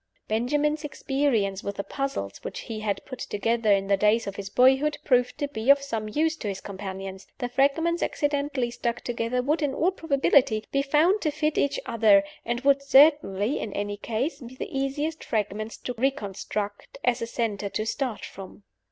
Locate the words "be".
5.47-5.69, 10.71-10.81, 14.39-14.55